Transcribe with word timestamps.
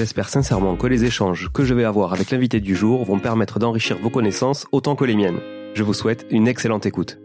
J'espère 0.00 0.30
sincèrement 0.30 0.76
que 0.76 0.86
les 0.86 1.04
échanges 1.04 1.50
que 1.52 1.62
je 1.62 1.74
vais 1.74 1.84
avoir 1.84 2.14
avec 2.14 2.30
l'invité 2.30 2.58
du 2.58 2.74
jour 2.74 3.04
vont 3.04 3.18
permettre 3.18 3.58
d'enrichir 3.58 3.98
vos 3.98 4.08
connaissances 4.08 4.66
autant 4.72 4.96
que 4.96 5.04
les 5.04 5.14
miennes. 5.14 5.40
Je 5.74 5.82
vous 5.82 5.92
souhaite 5.92 6.24
une 6.30 6.48
excellente 6.48 6.86
écoute. 6.86 7.18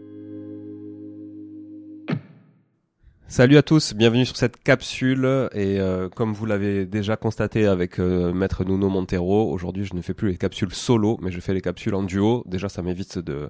Salut 3.28 3.56
à 3.56 3.62
tous, 3.62 3.94
bienvenue 3.94 4.26
sur 4.26 4.36
cette 4.36 4.62
capsule 4.62 5.48
et 5.54 5.80
euh, 5.80 6.10
comme 6.10 6.34
vous 6.34 6.44
l'avez 6.44 6.84
déjà 6.84 7.16
constaté 7.16 7.66
avec 7.66 7.98
euh, 7.98 8.34
maître 8.34 8.62
Nuno 8.62 8.90
Montero, 8.90 9.50
aujourd'hui 9.50 9.86
je 9.86 9.94
ne 9.94 10.02
fais 10.02 10.12
plus 10.12 10.28
les 10.28 10.36
capsules 10.36 10.74
solo 10.74 11.16
mais 11.22 11.30
je 11.30 11.40
fais 11.40 11.54
les 11.54 11.62
capsules 11.62 11.94
en 11.94 12.02
duo. 12.02 12.44
Déjà 12.44 12.68
ça 12.68 12.82
m'évite 12.82 13.18
de 13.18 13.48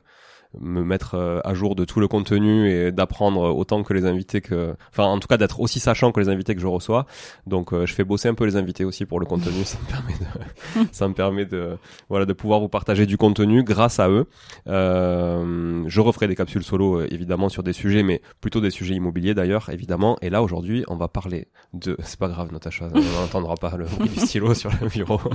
me 0.60 0.82
mettre 0.82 1.14
euh, 1.14 1.40
à 1.44 1.54
jour 1.54 1.74
de 1.74 1.84
tout 1.84 2.00
le 2.00 2.08
contenu 2.08 2.70
et 2.70 2.92
d'apprendre 2.92 3.54
autant 3.54 3.82
que 3.82 3.92
les 3.92 4.04
invités 4.04 4.40
que 4.40 4.74
enfin 4.90 5.04
en 5.04 5.18
tout 5.18 5.28
cas 5.28 5.36
d'être 5.36 5.60
aussi 5.60 5.80
sachant 5.80 6.12
que 6.12 6.20
les 6.20 6.28
invités 6.28 6.54
que 6.54 6.60
je 6.60 6.66
reçois. 6.66 7.06
Donc 7.46 7.72
euh, 7.72 7.86
je 7.86 7.94
fais 7.94 8.04
bosser 8.04 8.28
un 8.28 8.34
peu 8.34 8.44
les 8.44 8.56
invités 8.56 8.84
aussi 8.84 9.04
pour 9.04 9.20
le 9.20 9.26
contenu. 9.26 9.64
Ça 9.64 9.78
me 9.78 9.86
permet 9.86 10.14
de 10.18 10.88
ça 10.92 11.08
me 11.08 11.14
permet 11.14 11.44
de 11.44 11.78
voilà 12.08 12.26
de 12.26 12.32
pouvoir 12.32 12.60
vous 12.60 12.68
partager 12.68 13.06
du 13.06 13.16
contenu 13.16 13.62
grâce 13.62 14.00
à 14.00 14.08
eux. 14.08 14.26
Euh, 14.66 15.84
je 15.86 16.00
referai 16.00 16.28
des 16.28 16.36
capsules 16.36 16.64
solo 16.64 17.00
euh, 17.00 17.08
évidemment 17.10 17.48
sur 17.48 17.62
des 17.62 17.72
sujets 17.72 18.02
mais 18.02 18.20
plutôt 18.40 18.60
des 18.60 18.70
sujets 18.70 18.94
immobiliers 18.94 19.34
d'ailleurs 19.34 19.68
évidemment. 19.70 20.16
Et 20.22 20.30
là 20.30 20.42
aujourd'hui 20.42 20.84
on 20.88 20.96
va 20.96 21.08
parler 21.08 21.48
de 21.74 21.96
c'est 22.02 22.18
pas 22.18 22.28
grave 22.28 22.52
Natacha 22.52 22.88
on 22.94 23.20
n'entendra 23.20 23.54
pas 23.54 23.76
le 23.76 23.86
bruit 23.86 24.08
du 24.08 24.20
stylo 24.20 24.54
sur 24.54 24.70
le 24.80 24.88
bureau. 24.88 25.20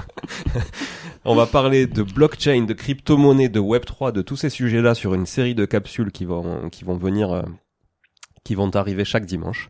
On 1.24 1.36
va 1.36 1.46
parler 1.46 1.86
de 1.86 2.02
blockchain 2.02 2.64
de 2.64 2.74
crypto-monnaie 2.74 3.48
de 3.48 3.60
web 3.60 3.86
3 3.86 4.12
de 4.12 4.24
tous 4.24 4.38
ces 4.38 4.50
sujets 4.50 4.82
là 4.82 4.96
sur 5.02 5.16
une 5.16 5.26
série 5.26 5.56
de 5.56 5.66
capsules 5.66 6.12
qui 6.12 6.26
vont, 6.26 6.70
qui 6.70 6.84
vont 6.84 6.96
venir 6.96 7.32
euh, 7.32 7.42
qui 8.44 8.54
vont 8.54 8.70
arriver 8.76 9.04
chaque 9.04 9.26
dimanche. 9.26 9.70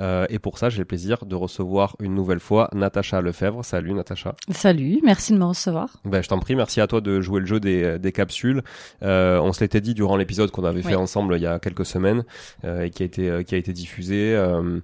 Euh, 0.00 0.26
et 0.28 0.40
pour 0.40 0.58
ça, 0.58 0.70
j'ai 0.70 0.78
le 0.78 0.84
plaisir 0.84 1.24
de 1.24 1.36
recevoir 1.36 1.94
une 2.00 2.14
nouvelle 2.14 2.40
fois 2.40 2.68
Natacha 2.72 3.20
Lefebvre. 3.20 3.64
Salut 3.64 3.94
Natacha. 3.94 4.34
Salut, 4.50 5.00
merci 5.04 5.32
de 5.32 5.38
me 5.38 5.44
recevoir. 5.44 6.00
Ben, 6.04 6.20
je 6.20 6.28
t'en 6.28 6.40
prie, 6.40 6.56
merci 6.56 6.80
à 6.80 6.88
toi 6.88 7.00
de 7.00 7.20
jouer 7.20 7.38
le 7.38 7.46
jeu 7.46 7.60
des, 7.60 7.98
des 8.00 8.12
capsules. 8.12 8.62
Euh, 9.02 9.40
on 9.40 9.52
se 9.52 9.60
l'était 9.60 9.80
dit 9.80 9.94
durant 9.94 10.16
l'épisode 10.16 10.50
qu'on 10.50 10.64
avait 10.64 10.82
fait 10.82 10.96
ensemble 10.96 11.36
il 11.36 11.42
y 11.42 11.46
a 11.46 11.60
quelques 11.60 11.86
semaines 11.86 12.24
euh, 12.64 12.82
et 12.82 12.90
qui 12.90 13.04
a 13.04 13.06
été, 13.06 13.44
qui 13.44 13.54
a 13.54 13.58
été 13.58 13.72
diffusé. 13.72 14.34
Euh, 14.34 14.80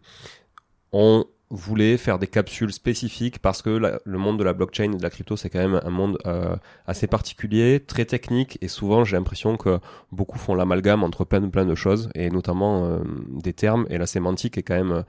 on 0.93 1.25
voulait 1.51 1.97
faire 1.97 2.19
des 2.19 2.27
capsules 2.27 2.73
spécifiques 2.73 3.39
parce 3.39 3.63
que 3.63 3.71
le 4.05 4.19
monde 4.19 4.39
de 4.39 4.45
la 4.45 4.53
blockchain 4.53 4.93
et 4.93 4.97
de 4.97 5.03
la 5.03 5.11
crypto 5.11 5.37
c'est 5.37 5.49
quand 5.49 5.59
même 5.59 5.81
un 5.83 5.91
monde 5.91 6.19
euh, 6.27 6.57
assez 6.87 7.07
particulier, 7.07 7.81
très 7.81 8.05
technique 8.05 8.59
et 8.61 8.69
souvent 8.69 9.05
j'ai 9.05 9.17
l'impression 9.17 9.57
que 9.57 9.79
beaucoup 10.13 10.39
font 10.39 10.55
l'amalgame 10.55 11.03
entre 11.03 11.25
plein 11.25 11.41
de 11.41 11.47
plein 11.47 11.65
de 11.65 11.75
choses 11.75 12.11
et 12.15 12.31
notamment 12.31 12.85
euh, 12.85 12.99
des 13.31 13.55
termes 13.55 13.87
et 13.89 13.97
la 13.97 14.07
sémantique 14.07 14.59
est 14.59 14.63
quand 14.63 14.77
même 14.77 14.93
euh, 14.93 15.03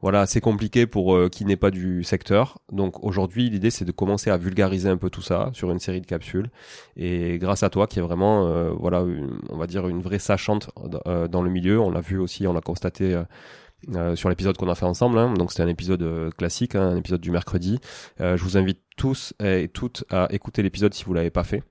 voilà 0.00 0.20
assez 0.20 0.40
compliqué 0.40 0.86
pour 0.86 1.16
qui 1.30 1.44
n'est 1.44 1.56
pas 1.56 1.70
du 1.70 2.02
secteur. 2.02 2.58
Donc 2.72 3.04
aujourd'hui 3.04 3.48
l'idée 3.50 3.70
c'est 3.70 3.84
de 3.84 3.92
commencer 3.92 4.30
à 4.30 4.36
vulgariser 4.36 4.88
un 4.88 4.96
peu 4.96 5.10
tout 5.10 5.22
ça 5.22 5.50
sur 5.52 5.70
une 5.70 5.78
série 5.78 6.00
de 6.00 6.06
capsules 6.06 6.50
et 6.96 7.38
grâce 7.38 7.62
à 7.62 7.70
toi 7.70 7.86
qui 7.86 8.00
est 8.00 8.02
vraiment 8.02 8.72
voilà 8.74 9.04
on 9.48 9.56
va 9.56 9.68
dire 9.68 9.86
une 9.86 10.00
vraie 10.00 10.18
sachante 10.18 10.70
dans 11.30 11.42
le 11.42 11.50
milieu, 11.50 11.78
on 11.78 11.92
l'a 11.92 12.00
vu 12.00 12.18
aussi, 12.18 12.48
on 12.48 12.52
l'a 12.52 12.60
constaté 12.60 13.22
euh, 13.94 14.16
sur 14.16 14.28
l'épisode 14.28 14.56
qu'on 14.56 14.68
a 14.68 14.74
fait 14.74 14.86
ensemble. 14.86 15.18
Hein. 15.18 15.34
Donc 15.34 15.50
c'était 15.50 15.62
un 15.62 15.68
épisode 15.68 16.02
euh, 16.02 16.30
classique, 16.30 16.74
hein, 16.74 16.90
un 16.90 16.96
épisode 16.96 17.20
du 17.20 17.30
mercredi. 17.30 17.78
Euh, 18.20 18.36
je 18.36 18.42
vous 18.44 18.56
invite 18.56 18.80
tous 18.96 19.34
et 19.42 19.68
toutes 19.68 20.04
à 20.10 20.28
écouter 20.30 20.62
l'épisode 20.62 20.94
si 20.94 21.04
vous 21.04 21.14
l'avez 21.14 21.30
pas 21.30 21.44
fait. 21.44 21.62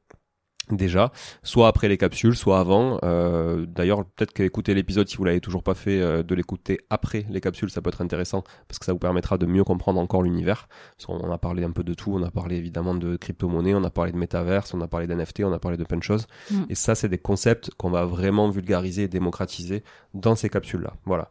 déjà, 0.71 1.11
soit 1.43 1.67
après 1.67 1.87
les 1.87 1.97
capsules, 1.97 2.35
soit 2.35 2.59
avant. 2.59 2.99
Euh, 3.03 3.65
D'ailleurs, 3.65 4.05
peut-être 4.05 4.33
qu'écouter 4.33 4.73
l'épisode, 4.73 5.07
si 5.07 5.17
vous 5.17 5.23
l'avez 5.23 5.41
toujours 5.41 5.63
pas 5.63 5.73
fait, 5.73 6.01
euh, 6.01 6.23
de 6.23 6.35
l'écouter 6.35 6.79
après 6.89 7.25
les 7.29 7.41
capsules, 7.41 7.69
ça 7.69 7.81
peut 7.81 7.89
être 7.89 8.01
intéressant 8.01 8.43
parce 8.67 8.79
que 8.79 8.85
ça 8.85 8.93
vous 8.93 8.99
permettra 8.99 9.37
de 9.37 9.45
mieux 9.45 9.63
comprendre 9.63 9.99
encore 9.99 10.23
l'univers. 10.23 10.67
On 11.07 11.31
a 11.31 11.37
parlé 11.37 11.63
un 11.63 11.71
peu 11.71 11.83
de 11.83 11.93
tout, 11.93 12.13
on 12.13 12.23
a 12.23 12.31
parlé 12.31 12.55
évidemment 12.55 12.95
de 12.95 13.15
crypto-monnaie, 13.17 13.73
on 13.73 13.83
a 13.83 13.89
parlé 13.89 14.11
de 14.11 14.17
métaverse, 14.17 14.73
on 14.73 14.81
a 14.81 14.87
parlé 14.87 15.07
d'NFT, 15.07 15.41
on 15.43 15.53
a 15.53 15.59
parlé 15.59 15.77
de 15.77 15.83
plein 15.83 15.97
de 15.97 16.03
choses. 16.03 16.27
Mm. 16.49 16.63
Et 16.69 16.75
ça, 16.75 16.95
c'est 16.95 17.09
des 17.09 17.17
concepts 17.17 17.71
qu'on 17.77 17.89
va 17.89 18.05
vraiment 18.05 18.49
vulgariser 18.49 19.03
et 19.03 19.07
démocratiser 19.07 19.83
dans 20.13 20.35
ces 20.35 20.49
capsules-là. 20.49 20.93
Voilà. 21.05 21.29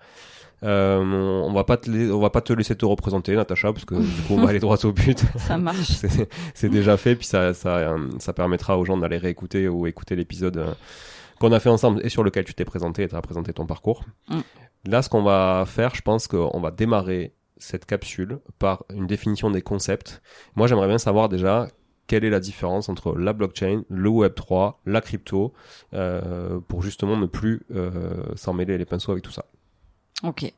Euh, 0.62 0.98
on 1.00 1.52
va 1.52 1.64
pas 1.64 1.76
te 1.76 1.90
on 1.90 2.20
va 2.20 2.30
pas 2.30 2.40
te 2.40 2.52
laisser 2.52 2.76
te 2.76 2.84
représenter, 2.84 3.34
Natacha, 3.34 3.72
parce 3.72 3.84
que 3.84 3.94
du 3.94 4.22
coup 4.22 4.34
on 4.34 4.42
va 4.42 4.50
aller 4.50 4.60
droit 4.60 4.76
au 4.84 4.92
but. 4.92 5.24
Ça 5.36 5.58
marche. 5.58 6.02
c'est 6.54 6.68
déjà 6.68 6.96
fait, 6.96 7.16
puis 7.16 7.26
ça, 7.26 7.54
ça, 7.54 7.78
euh, 7.78 8.08
ça 8.18 8.32
permettra 8.32 8.78
aux 8.78 8.84
gens 8.84 8.98
d'aller 8.98 9.18
réécouter 9.18 9.68
ou 9.68 9.86
écouter 9.86 10.16
l'épisode 10.16 10.58
euh, 10.58 10.74
qu'on 11.38 11.52
a 11.52 11.60
fait 11.60 11.70
ensemble 11.70 12.00
et 12.04 12.08
sur 12.08 12.22
lequel 12.22 12.44
tu 12.44 12.54
t'es 12.54 12.64
présenté 12.64 13.04
et 13.04 13.08
tu 13.08 13.16
as 13.16 13.22
présenté 13.22 13.52
ton 13.52 13.66
parcours. 13.66 14.04
Mm. 14.28 14.40
Là, 14.86 15.02
ce 15.02 15.08
qu'on 15.08 15.22
va 15.22 15.64
faire, 15.66 15.94
je 15.94 16.02
pense 16.02 16.26
qu'on 16.26 16.60
va 16.60 16.70
démarrer 16.70 17.34
cette 17.58 17.84
capsule 17.84 18.40
par 18.58 18.84
une 18.94 19.06
définition 19.06 19.50
des 19.50 19.62
concepts. 19.62 20.22
Moi, 20.56 20.66
j'aimerais 20.66 20.88
bien 20.88 20.98
savoir 20.98 21.28
déjà 21.28 21.68
quelle 22.06 22.24
est 22.24 22.30
la 22.30 22.40
différence 22.40 22.88
entre 22.88 23.16
la 23.16 23.32
blockchain, 23.32 23.82
le 23.88 24.10
Web3, 24.10 24.74
la 24.86 25.00
crypto, 25.00 25.52
euh, 25.94 26.58
pour 26.66 26.82
justement 26.82 27.16
ne 27.16 27.26
plus 27.26 27.62
euh, 27.70 28.24
s'en 28.34 28.52
mêler 28.52 28.78
les 28.78 28.84
pinceaux 28.84 29.12
avec 29.12 29.22
tout 29.22 29.30
ça. 29.30 29.44
Ok. 30.22 30.52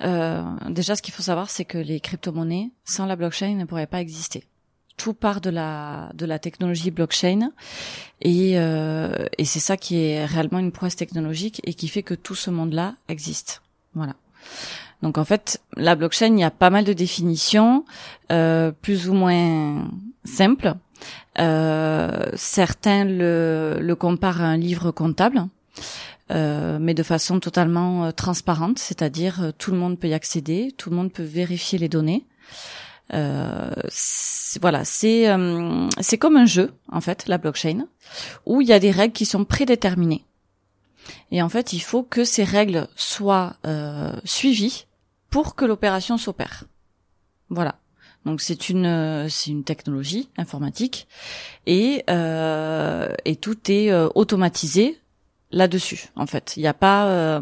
Euh, 0.00 0.42
déjà, 0.68 0.96
ce 0.96 1.02
qu'il 1.02 1.14
faut 1.14 1.22
savoir, 1.22 1.50
c'est 1.50 1.64
que 1.64 1.78
les 1.78 2.00
crypto-monnaies, 2.00 2.70
sans 2.84 3.06
la 3.06 3.16
blockchain, 3.16 3.54
ne 3.54 3.64
pourraient 3.64 3.86
pas 3.86 4.00
exister. 4.00 4.44
Tout 4.96 5.14
part 5.14 5.40
de 5.40 5.50
la 5.50 6.10
de 6.14 6.24
la 6.24 6.38
technologie 6.38 6.92
blockchain 6.92 7.50
et 8.22 8.52
euh, 8.54 9.26
et 9.38 9.44
c'est 9.44 9.58
ça 9.58 9.76
qui 9.76 9.96
est 9.96 10.24
réellement 10.24 10.60
une 10.60 10.70
prouesse 10.70 10.94
technologique 10.94 11.60
et 11.64 11.74
qui 11.74 11.88
fait 11.88 12.04
que 12.04 12.14
tout 12.14 12.36
ce 12.36 12.48
monde-là 12.50 12.94
existe. 13.08 13.62
Voilà. 13.94 14.14
Donc 15.02 15.18
en 15.18 15.24
fait, 15.24 15.60
la 15.76 15.96
blockchain, 15.96 16.34
il 16.34 16.38
y 16.38 16.44
a 16.44 16.52
pas 16.52 16.70
mal 16.70 16.84
de 16.84 16.92
définitions, 16.92 17.84
euh, 18.30 18.70
plus 18.70 19.08
ou 19.08 19.14
moins 19.14 19.90
simples. 20.24 20.74
Euh, 21.40 22.26
certains 22.34 23.04
le, 23.04 23.78
le 23.80 23.96
comparent 23.96 24.44
à 24.44 24.46
un 24.46 24.56
livre 24.56 24.92
comptable. 24.92 25.44
Euh, 26.30 26.78
mais 26.80 26.94
de 26.94 27.02
façon 27.02 27.38
totalement 27.38 28.06
euh, 28.06 28.10
transparente, 28.10 28.78
c'est-à-dire 28.78 29.42
euh, 29.42 29.50
tout 29.56 29.72
le 29.72 29.76
monde 29.76 29.98
peut 29.98 30.08
y 30.08 30.14
accéder, 30.14 30.72
tout 30.78 30.88
le 30.88 30.96
monde 30.96 31.12
peut 31.12 31.22
vérifier 31.22 31.78
les 31.78 31.88
données. 31.90 32.24
voilà, 33.10 34.84
c'est 34.84 35.26
c'est 36.00 36.16
comme 36.16 36.36
un 36.36 36.46
jeu 36.46 36.72
en 36.90 37.02
fait, 37.02 37.26
la 37.26 37.36
blockchain, 37.36 37.86
où 38.46 38.62
il 38.62 38.68
y 38.68 38.72
a 38.72 38.78
des 38.78 38.90
règles 38.90 39.12
qui 39.12 39.26
sont 39.26 39.44
prédéterminées. 39.44 40.24
Et 41.30 41.42
en 41.42 41.50
fait, 41.50 41.74
il 41.74 41.80
faut 41.80 42.02
que 42.02 42.24
ces 42.24 42.44
règles 42.44 42.88
soient 42.96 43.56
suivies 44.24 44.86
pour 45.28 45.54
que 45.54 45.66
l'opération 45.66 46.16
s'opère. 46.16 46.64
Voilà. 47.50 47.74
Donc 48.24 48.40
c'est 48.40 48.70
une 48.70 49.28
c'est 49.28 49.50
une 49.50 49.64
technologie 49.64 50.30
informatique 50.38 51.06
et 51.66 52.04
et 52.08 53.36
tout 53.36 53.70
est 53.70 53.92
automatisé 54.14 54.98
là-dessus. 55.54 56.08
En 56.16 56.26
fait, 56.26 56.56
il 56.56 56.60
n'y 56.60 56.66
a 56.66 56.74
pas 56.74 57.06
euh, 57.06 57.40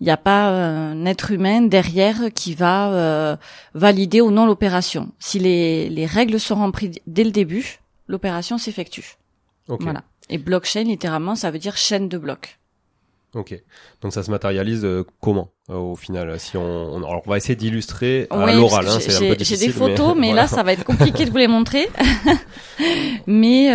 il 0.00 0.04
n'y 0.04 0.10
a 0.10 0.16
pas 0.16 0.50
euh, 0.50 0.92
un 0.92 1.06
être 1.06 1.30
humain 1.30 1.62
derrière 1.62 2.32
qui 2.34 2.54
va 2.54 2.92
euh, 2.92 3.36
valider 3.74 4.20
ou 4.20 4.30
non 4.30 4.46
l'opération. 4.46 5.10
Si 5.18 5.38
les, 5.38 5.88
les 5.88 6.06
règles 6.06 6.38
sont 6.38 6.56
remplies 6.56 7.00
dès 7.06 7.24
le 7.24 7.30
début, 7.30 7.78
l'opération 8.06 8.58
s'effectue. 8.58 9.16
Voilà. 9.68 10.02
Et 10.30 10.38
blockchain, 10.38 10.84
littéralement, 10.84 11.34
ça 11.34 11.50
veut 11.50 11.58
dire 11.58 11.76
chaîne 11.76 12.08
de 12.08 12.18
blocs. 12.18 12.58
Ok. 13.34 13.60
Donc 14.00 14.14
ça 14.14 14.22
se 14.22 14.30
matérialise 14.30 14.86
comment 15.20 15.50
au 15.68 15.96
final 15.96 16.40
Si 16.40 16.56
on, 16.56 16.96
alors 16.96 17.22
on 17.26 17.30
va 17.30 17.36
essayer 17.36 17.56
d'illustrer 17.56 18.26
à 18.30 18.54
l'oral. 18.54 18.88
Hein, 18.88 18.98
J'ai 19.40 19.56
des 19.58 19.68
photos, 19.68 20.14
mais, 20.18 20.32
là 20.32 20.46
ça 20.46 20.62
va 20.62 20.72
être 20.72 20.84
compliqué 20.84 21.26
de 21.26 21.30
vous 21.30 21.36
les 21.36 21.48
montrer. 21.48 21.90
mais 23.26 23.66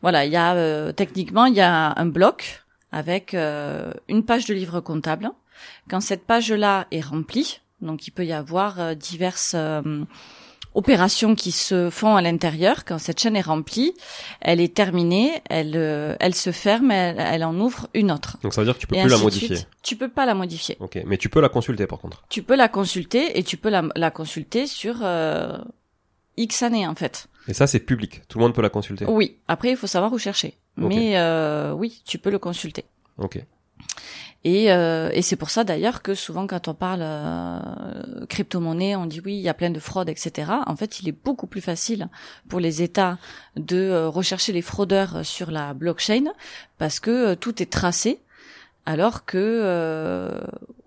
voilà, 0.00 0.26
il 0.26 0.32
y 0.32 0.36
a 0.36 0.92
techniquement 0.92 1.46
il 1.46 1.54
y 1.54 1.60
a 1.60 1.92
un 1.96 2.06
bloc 2.06 2.61
avec 2.92 3.34
euh, 3.34 3.92
une 4.08 4.24
page 4.24 4.44
de 4.46 4.54
livre 4.54 4.80
comptable. 4.80 5.30
Quand 5.88 6.00
cette 6.00 6.24
page-là 6.24 6.86
est 6.90 7.00
remplie, 7.00 7.60
donc 7.80 8.06
il 8.06 8.10
peut 8.12 8.24
y 8.24 8.32
avoir 8.32 8.78
euh, 8.78 8.94
diverses 8.94 9.54
euh, 9.56 10.04
opérations 10.74 11.34
qui 11.34 11.52
se 11.52 11.90
font 11.90 12.16
à 12.16 12.22
l'intérieur. 12.22 12.84
Quand 12.84 12.98
cette 12.98 13.20
chaîne 13.20 13.36
est 13.36 13.42
remplie, 13.42 13.94
elle 14.40 14.60
est 14.60 14.74
terminée, 14.74 15.42
elle 15.50 16.16
elle 16.20 16.34
se 16.34 16.52
ferme, 16.52 16.90
elle, 16.90 17.44
en 17.44 17.58
ouvre 17.58 17.88
une 17.94 18.12
autre. 18.12 18.38
Donc 18.42 18.54
ça 18.54 18.60
veut 18.60 18.66
dire 18.66 18.74
que 18.74 18.80
tu 18.80 18.86
peux 18.86 18.96
plus 18.96 19.08
la 19.08 19.18
modifier. 19.18 19.58
Tu 19.82 19.96
peux 19.96 20.08
pas 20.08 20.26
la 20.26 20.34
modifier. 20.34 20.76
Ok, 20.80 21.00
mais 21.06 21.18
tu 21.18 21.28
peux 21.28 21.40
la 21.40 21.48
consulter 21.48 21.86
par 21.86 21.98
contre. 21.98 22.24
Tu 22.28 22.42
peux 22.42 22.56
la 22.56 22.68
consulter 22.68 23.38
et 23.38 23.42
tu 23.42 23.56
peux 23.56 23.70
la, 23.70 23.84
la 23.96 24.10
consulter 24.10 24.66
sur 24.66 25.02
X 26.36 26.62
années 26.62 26.86
en 26.86 26.94
fait. 26.94 27.26
Et 27.48 27.54
ça 27.54 27.66
c'est 27.66 27.80
public, 27.80 28.22
tout 28.28 28.38
le 28.38 28.44
monde 28.44 28.54
peut 28.54 28.62
la 28.62 28.70
consulter. 28.70 29.04
Oui, 29.06 29.38
après 29.48 29.70
il 29.70 29.76
faut 29.76 29.86
savoir 29.86 30.12
où 30.12 30.18
chercher. 30.18 30.58
Mais 30.76 31.18
euh, 31.18 31.72
oui, 31.72 32.02
tu 32.06 32.18
peux 32.18 32.30
le 32.30 32.38
consulter. 32.38 32.84
Ok. 33.18 33.44
Et, 34.44 34.72
euh, 34.72 35.10
et 35.12 35.22
c'est 35.22 35.36
pour 35.36 35.50
ça 35.50 35.62
d'ailleurs 35.62 36.02
que 36.02 36.14
souvent 36.14 36.48
quand 36.48 36.66
on 36.66 36.74
parle 36.74 37.02
euh, 37.02 38.26
crypto-monnaie, 38.28 38.96
on 38.96 39.06
dit 39.06 39.20
oui, 39.24 39.34
il 39.34 39.40
y 39.40 39.48
a 39.48 39.54
plein 39.54 39.70
de 39.70 39.78
fraudes, 39.78 40.08
etc. 40.08 40.50
En 40.66 40.74
fait, 40.74 41.00
il 41.00 41.08
est 41.08 41.24
beaucoup 41.24 41.46
plus 41.46 41.60
facile 41.60 42.08
pour 42.48 42.58
les 42.58 42.82
États 42.82 43.18
de 43.56 43.76
euh, 43.76 44.08
rechercher 44.08 44.52
les 44.52 44.62
fraudeurs 44.62 45.24
sur 45.24 45.52
la 45.52 45.74
blockchain 45.74 46.24
parce 46.78 46.98
que 46.98 47.34
tout 47.34 47.62
est 47.62 47.70
tracé, 47.70 48.20
alors 48.84 49.24
que 49.24 50.40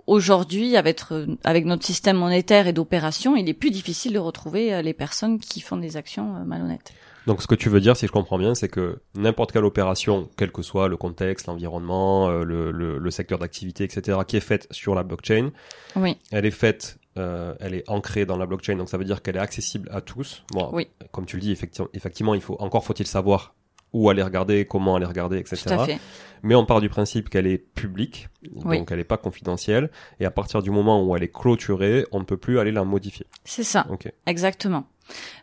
aujourd'hui, 0.08 0.78
avec, 0.78 1.02
avec 1.44 1.66
notre 1.66 1.86
système 1.86 2.18
monétaire 2.18 2.68
et 2.68 2.74
d'opération, 2.74 3.36
il 3.36 3.50
est 3.50 3.54
plus 3.54 3.72
difficile 3.72 4.14
de 4.14 4.20
retrouver 4.20 4.82
les 4.82 4.94
personnes 4.94 5.40
qui 5.40 5.62
font 5.62 5.78
des 5.78 5.98
actions 5.98 6.46
malhonnêtes. 6.46 6.94
Donc 7.28 7.42
ce 7.42 7.48
que 7.48 7.56
tu 7.56 7.70
veux 7.70 7.80
dire, 7.80 7.98
si 7.98 8.06
je 8.06 8.12
comprends 8.12 8.38
bien, 8.38 8.54
c'est 8.54 8.70
que 8.70 9.00
n'importe 9.16 9.52
quelle 9.52 9.66
opération, 9.66 10.30
quel 10.38 10.52
que 10.52 10.62
soit 10.62 10.88
le 10.88 10.98
contexte, 10.98 11.48
l'environnement, 11.48 12.30
euh, 12.30 12.44
le, 12.44 12.72
le, 12.72 13.00
le, 13.00 13.12
secteur 13.12 13.40
d'activité, 13.40 13.84
etc., 13.84 14.20
qui 14.28 14.38
est 14.38 14.42
faite 14.42 14.68
sur 14.72 14.94
la 14.94 15.04
blockchain, 15.04 15.52
oui. 15.96 16.18
elle 16.32 16.46
est 16.46 16.52
faite, 16.52 17.00
euh, 17.18 17.56
elle 17.60 17.74
est 17.74 17.90
ancrée 17.90 18.26
dans 18.26 18.38
la 18.38 18.46
blockchain, 18.46 18.76
donc 18.76 18.90
ça 18.90 18.98
veut 18.98 19.06
dire 19.06 19.22
qu'elle 19.24 19.38
est 19.38 19.40
accessible 19.40 19.90
à 19.92 20.02
tous. 20.02 20.44
Bon, 20.54 20.70
oui. 20.72 20.88
comme 21.12 21.26
tu 21.26 21.38
le 21.38 21.42
dis, 21.42 21.52
effectivement, 21.52 21.90
effectivement, 21.94 22.36
il 22.36 22.42
faut 22.42 22.58
encore 22.60 22.86
faut-il 22.86 23.08
savoir 23.08 23.55
où 23.96 24.10
aller 24.10 24.22
regarder, 24.22 24.66
comment 24.66 24.98
aller 24.98 25.06
regarder, 25.06 25.38
etc. 25.38 25.64
Tout 25.64 25.74
à 25.74 25.86
fait. 25.86 26.00
Mais 26.44 26.54
on 26.54 26.66
part 26.66 26.82
du 26.82 26.90
principe 26.90 27.30
qu'elle 27.30 27.48
est 27.48 27.58
publique, 27.58 28.28
donc 28.52 28.92
elle 28.92 28.98
n'est 28.98 29.04
pas 29.04 29.18
confidentielle, 29.18 29.90
et 30.20 30.26
à 30.26 30.32
partir 30.32 30.62
du 30.62 30.70
moment 30.70 31.04
où 31.04 31.16
elle 31.16 31.24
est 31.24 31.32
clôturée, 31.32 32.06
on 32.12 32.20
ne 32.20 32.26
peut 32.26 32.38
plus 32.38 32.60
aller 32.60 32.72
la 32.72 32.84
modifier. 32.84 33.26
C'est 33.46 33.64
ça. 33.64 33.88
Okay. 33.90 34.12
Exactement. 34.28 34.86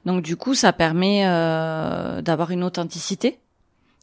Donc 0.05 0.23
du 0.23 0.37
coup, 0.37 0.55
ça 0.55 0.73
permet 0.73 1.23
euh, 1.27 2.21
d'avoir 2.21 2.51
une 2.51 2.63
authenticité, 2.63 3.39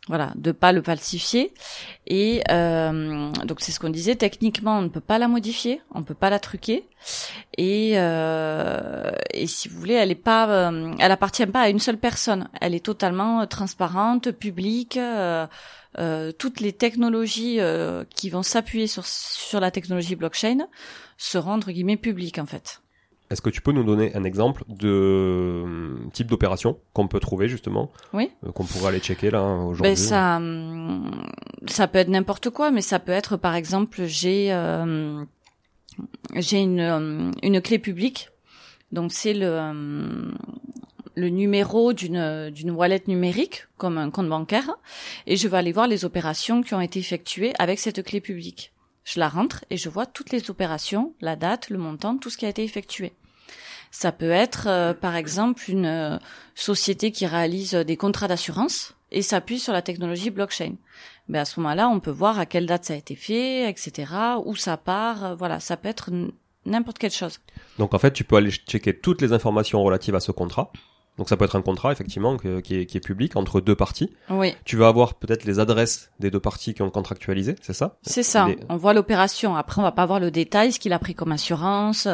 voilà, 0.09 0.33
de 0.35 0.51
pas 0.51 0.73
le 0.73 0.81
falsifier. 0.81 1.53
Et 2.07 2.41
euh, 2.49 3.31
donc 3.45 3.61
c'est 3.61 3.71
ce 3.71 3.79
qu'on 3.79 3.91
disait. 3.91 4.15
Techniquement, 4.15 4.79
on 4.79 4.81
ne 4.81 4.89
peut 4.89 4.99
pas 4.99 5.19
la 5.19 5.27
modifier, 5.27 5.81
on 5.93 5.99
ne 5.99 6.03
peut 6.03 6.15
pas 6.15 6.31
la 6.31 6.39
truquer. 6.39 6.89
Et 7.57 7.93
euh, 7.95 9.11
et 9.33 9.47
si 9.47 9.69
vous 9.69 9.79
voulez, 9.79 9.93
elle 9.93 10.11
est 10.11 10.15
pas, 10.15 10.71
elle 10.99 11.11
appartient 11.11 11.45
pas 11.45 11.61
à 11.61 11.69
une 11.69 11.79
seule 11.79 11.97
personne. 11.97 12.49
Elle 12.59 12.73
est 12.75 12.83
totalement 12.83 13.45
transparente, 13.45 14.31
publique. 14.31 14.99
toutes 16.39 16.59
les 16.59 16.73
technologies 16.73 17.59
qui 18.15 18.29
vont 18.31 18.43
s'appuyer 18.43 18.87
sur 18.87 19.05
sur 19.05 19.59
la 19.59 19.71
technologie 19.71 20.15
blockchain 20.15 20.67
seront 21.17 21.53
entre 21.53 21.71
guillemets 21.71 21.97
publiques 21.97 22.39
en 22.39 22.47
fait. 22.47 22.81
Est-ce 23.29 23.41
que 23.41 23.49
tu 23.51 23.61
peux 23.61 23.71
nous 23.71 23.83
donner 23.83 24.15
un 24.15 24.23
exemple 24.23 24.63
de 24.67 24.89
euh, 24.89 26.09
type 26.13 26.27
d'opération 26.27 26.79
qu'on 26.93 27.07
peut 27.07 27.19
trouver 27.19 27.47
justement 27.47 27.91
Oui. 28.11 28.31
Euh, 28.43 28.51
qu'on 28.51 28.63
pourrait 28.63 28.87
aller 28.87 28.99
checker 28.99 29.29
là 29.29 29.43
aujourd'hui. 29.43 29.83
Ben 29.83 29.95
ça, 29.95 30.37
hum, 30.37 31.11
ça 31.67 31.87
peut 31.87 31.99
être 31.99 32.07
n'importe 32.07 32.49
quoi, 32.49 32.71
mais 32.71 32.81
ça 32.81 32.97
peut 32.97 33.11
être 33.11 33.37
par 33.37 33.53
exemple 33.53 34.05
j'ai 34.05 34.51
euh, 34.51 35.23
j'ai 36.35 36.59
une 36.59 36.81
hum, 36.81 37.31
une 37.43 37.61
clé 37.61 37.77
publique, 37.77 38.29
donc 38.91 39.11
c'est 39.13 39.35
le 39.35 39.59
hum, 39.59 40.35
le 41.15 41.29
numéro 41.29 41.93
d'une 41.93 42.49
d'une 42.49 42.71
wallet 42.71 43.03
numérique 43.05 43.67
comme 43.77 43.99
un 43.99 44.09
compte 44.09 44.29
bancaire 44.29 44.71
et 45.27 45.35
je 45.35 45.47
vais 45.47 45.57
aller 45.57 45.71
voir 45.71 45.87
les 45.87 46.03
opérations 46.03 46.63
qui 46.63 46.73
ont 46.73 46.81
été 46.81 46.97
effectuées 46.97 47.53
avec 47.59 47.77
cette 47.77 48.03
clé 48.03 48.21
publique. 48.21 48.73
Je 49.03 49.19
la 49.19 49.29
rentre 49.29 49.65
et 49.69 49.77
je 49.77 49.89
vois 49.89 50.05
toutes 50.05 50.31
les 50.31 50.49
opérations, 50.49 51.13
la 51.19 51.35
date, 51.35 51.69
le 51.69 51.77
montant, 51.77 52.17
tout 52.17 52.29
ce 52.29 52.37
qui 52.37 52.45
a 52.45 52.49
été 52.49 52.63
effectué. 52.63 53.13
Ça 53.91 54.11
peut 54.11 54.29
être, 54.29 54.67
euh, 54.67 54.93
par 54.93 55.15
exemple, 55.15 55.63
une 55.67 55.85
euh, 55.85 56.17
société 56.55 57.11
qui 57.11 57.25
réalise 57.25 57.73
des 57.73 57.97
contrats 57.97 58.27
d'assurance 58.27 58.95
et 59.11 59.21
s'appuie 59.21 59.59
sur 59.59 59.73
la 59.73 59.81
technologie 59.81 60.29
blockchain. 60.29 60.75
Mais 61.27 61.37
ben, 61.37 61.41
à 61.41 61.45
ce 61.45 61.59
moment-là, 61.59 61.89
on 61.89 61.99
peut 61.99 62.11
voir 62.11 62.39
à 62.39 62.45
quelle 62.45 62.65
date 62.65 62.85
ça 62.85 62.93
a 62.93 62.97
été 62.97 63.15
fait, 63.15 63.69
etc., 63.69 64.11
où 64.45 64.55
ça 64.55 64.77
part. 64.77 65.23
Euh, 65.23 65.35
voilà, 65.35 65.59
ça 65.59 65.77
peut 65.77 65.89
être 65.89 66.09
n'importe 66.65 66.97
quelle 66.97 67.11
chose. 67.11 67.39
Donc 67.77 67.93
en 67.93 67.99
fait, 67.99 68.11
tu 68.11 68.23
peux 68.23 68.35
aller 68.35 68.51
checker 68.51 68.97
toutes 68.97 69.21
les 69.21 69.33
informations 69.33 69.83
relatives 69.83 70.15
à 70.15 70.19
ce 70.19 70.31
contrat 70.31 70.71
Donc 71.19 71.29
ça 71.29 71.37
peut 71.37 71.45
être 71.45 71.55
un 71.55 71.61
contrat 71.61 71.91
effectivement 71.91 72.37
que- 72.37 72.59
qui, 72.61 72.77
est, 72.79 72.85
qui 72.87 72.97
est 72.97 73.01
public 73.01 73.35
entre 73.35 73.61
deux 73.61 73.75
parties. 73.75 74.09
Oui, 74.31 74.55
Tu 74.65 74.75
vas 74.77 74.87
avoir 74.87 75.13
peut-être 75.13 75.43
les 75.45 75.59
adresses 75.59 76.09
des 76.19 76.31
deux 76.31 76.39
parties 76.39 76.73
qui 76.73 76.81
ont 76.81 76.89
contractualisé, 76.89 77.55
c'est 77.61 77.73
ça? 77.73 77.97
C'est 78.01 78.23
ça. 78.23 78.47
Les- 78.47 78.57
On 78.69 78.77
voit 78.77 78.93
l'opération. 78.93 79.55
Après, 79.55 79.79
on 79.79 79.83
va 79.83 79.91
pas 79.91 80.05
voir 80.07 80.19
le 80.19 80.31
détail, 80.31 80.71
ce 80.71 80.79
qu'il 80.79 80.93
a 80.93 80.97
pris 80.99 81.13
comme 81.13 81.31
assurance, 81.31 82.07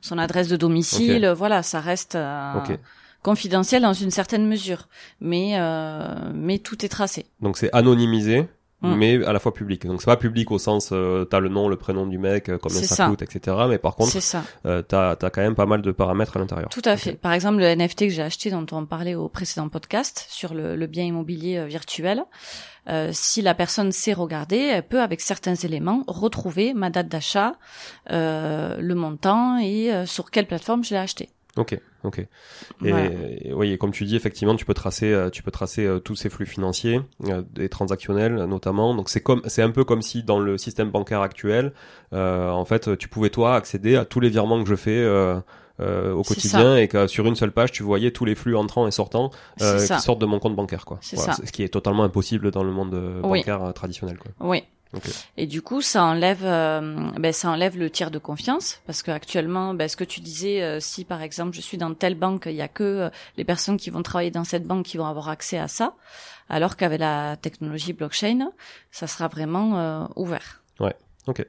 son 0.00 0.18
adresse 0.18 0.46
de 0.48 0.56
domicile. 0.56 1.26
Voilà, 1.36 1.62
ça 1.64 1.80
reste 1.80 2.14
euh, 2.14 2.52
confidentiel 3.22 3.82
dans 3.82 3.92
une 3.92 4.10
certaine 4.10 4.46
mesure, 4.46 4.88
mais 5.20 5.54
euh, 5.58 6.30
mais 6.34 6.58
tout 6.58 6.84
est 6.84 6.88
tracé. 6.88 7.26
Donc 7.40 7.58
c'est 7.58 7.70
anonymisé, 7.74 8.46
Mm. 8.82 8.94
mais 8.94 9.24
à 9.24 9.32
la 9.32 9.38
fois 9.38 9.52
public. 9.52 9.86
Donc 9.86 10.00
c'est 10.00 10.06
pas 10.06 10.16
public 10.16 10.50
au 10.50 10.58
sens 10.58 10.90
euh, 10.92 11.24
t'as 11.24 11.40
le 11.40 11.48
nom, 11.48 11.68
le 11.68 11.76
prénom 11.76 12.06
du 12.06 12.18
mec, 12.18 12.48
euh, 12.48 12.58
combien 12.60 12.80
ça, 12.80 12.94
ça. 12.94 13.08
coûte, 13.08 13.22
etc. 13.22 13.56
Mais 13.68 13.78
par 13.78 13.94
contre, 13.94 14.16
euh, 14.64 14.82
t'as 14.82 15.10
as 15.10 15.30
quand 15.30 15.42
même 15.42 15.54
pas 15.54 15.66
mal 15.66 15.82
de 15.82 15.90
paramètres 15.90 16.36
à 16.36 16.40
l'intérieur. 16.40 16.68
Tout 16.70 16.82
à 16.84 16.96
fait. 16.96 17.12
Par 17.12 17.32
exemple, 17.32 17.58
le 17.58 17.74
NFT 17.74 18.06
que 18.06 18.10
j'ai 18.10 18.22
acheté, 18.22 18.50
dont 18.50 18.66
on 18.72 18.86
parlait 18.86 19.14
au 19.14 19.28
précédent 19.28 19.68
podcast 19.68 20.26
sur 20.28 20.54
le, 20.54 20.76
le 20.76 20.86
bien 20.86 21.04
immobilier 21.04 21.58
euh, 21.58 21.66
virtuel, 21.66 22.24
euh, 22.88 23.10
si 23.12 23.42
la 23.42 23.54
personne 23.54 23.92
sait 23.92 24.12
regarder, 24.12 24.58
elle 24.58 24.82
peut, 24.86 25.00
avec 25.00 25.20
certains 25.20 25.54
éléments, 25.54 26.02
retrouver 26.06 26.74
ma 26.74 26.90
date 26.90 27.08
d'achat, 27.08 27.54
euh, 28.10 28.76
le 28.78 28.94
montant 28.94 29.58
et 29.58 29.92
euh, 29.92 30.06
sur 30.06 30.30
quelle 30.30 30.46
plateforme 30.46 30.82
je 30.84 30.90
l'ai 30.90 31.00
acheté. 31.00 31.28
Ok, 31.56 31.78
ok. 32.04 32.18
Et, 32.18 32.26
Voilà. 32.80 33.04
et 33.04 33.52
oui, 33.54 33.72
et 33.72 33.78
comme 33.78 33.90
tu 33.92 34.04
dis, 34.04 34.16
effectivement, 34.16 34.54
tu 34.56 34.64
peux 34.64 34.74
tracer, 34.74 35.12
euh, 35.12 35.30
tu 35.30 35.42
peux 35.42 35.50
tracer 35.50 35.84
euh, 35.86 35.98
tous 35.98 36.16
ces 36.16 36.30
flux 36.30 36.46
financiers, 36.46 37.00
euh, 37.26 37.42
des 37.52 37.68
transactionnels 37.68 38.38
euh, 38.38 38.46
notamment. 38.46 38.94
Donc 38.94 39.08
c'est 39.08 39.20
comme, 39.20 39.42
c'est 39.46 39.62
un 39.62 39.70
peu 39.70 39.84
comme 39.84 40.02
si 40.02 40.22
dans 40.22 40.38
le 40.40 40.58
système 40.58 40.90
bancaire 40.90 41.20
actuel, 41.22 41.72
euh, 42.12 42.50
en 42.50 42.64
fait, 42.64 42.96
tu 42.98 43.08
pouvais 43.08 43.30
toi 43.30 43.54
accéder 43.54 43.96
à 43.96 44.04
tous 44.04 44.20
les 44.20 44.28
virements 44.30 44.62
que 44.62 44.68
je 44.68 44.76
fais. 44.76 44.98
Euh, 44.98 45.40
euh, 45.80 46.12
au 46.12 46.22
quotidien 46.22 46.76
et 46.76 46.88
que 46.88 47.06
sur 47.06 47.24
une 47.24 47.36
seule 47.36 47.52
page 47.52 47.72
tu 47.72 47.82
voyais 47.82 48.10
tous 48.10 48.26
les 48.26 48.34
flux 48.34 48.54
entrants 48.54 48.86
et 48.86 48.90
sortants 48.90 49.30
euh, 49.62 49.78
qui 49.78 49.98
sortent 49.98 50.20
de 50.20 50.26
mon 50.26 50.38
compte 50.38 50.54
bancaire 50.54 50.84
quoi. 50.84 50.98
C'est 51.00 51.16
Voilà, 51.16 51.32
ça. 51.32 51.42
ce 51.46 51.50
qui 51.52 51.62
est 51.62 51.70
totalement 51.70 52.02
impossible 52.04 52.50
dans 52.50 52.62
le 52.64 52.70
monde 52.70 52.92
euh, 52.92 53.22
Oui. 53.24 53.38
bancaire 53.38 53.62
euh, 53.64 53.72
traditionnel 53.72 54.18
quoi. 54.18 54.30
Oui. 54.46 54.62
Ok. 54.92 55.08
Et 55.36 55.46
du 55.46 55.62
coup, 55.62 55.82
ça 55.82 56.04
enlève, 56.04 56.44
euh, 56.44 57.10
ben, 57.18 57.32
ça 57.32 57.50
enlève 57.50 57.78
le 57.78 57.90
tiers 57.90 58.10
de 58.10 58.18
confiance 58.18 58.80
parce 58.86 59.02
que 59.02 59.10
actuellement, 59.10 59.72
ben, 59.74 59.88
ce 59.88 59.96
que 59.96 60.04
tu 60.04 60.20
disais, 60.20 60.62
euh, 60.62 60.80
si 60.80 61.04
par 61.04 61.22
exemple 61.22 61.54
je 61.54 61.60
suis 61.60 61.78
dans 61.78 61.94
telle 61.94 62.16
banque, 62.16 62.46
il 62.46 62.56
y 62.56 62.62
a 62.62 62.68
que 62.68 62.82
euh, 62.82 63.10
les 63.36 63.44
personnes 63.44 63.76
qui 63.76 63.90
vont 63.90 64.02
travailler 64.02 64.30
dans 64.30 64.44
cette 64.44 64.64
banque 64.64 64.86
qui 64.86 64.96
vont 64.96 65.06
avoir 65.06 65.28
accès 65.28 65.58
à 65.58 65.68
ça, 65.68 65.94
alors 66.48 66.76
qu'avec 66.76 66.98
la 66.98 67.36
technologie 67.36 67.92
blockchain, 67.92 68.50
ça 68.90 69.06
sera 69.06 69.28
vraiment 69.28 70.08
ouvert. 70.16 70.62
Ouais. 70.80 70.96
Ok. 71.28 71.46